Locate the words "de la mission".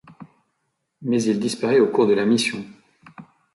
2.07-2.65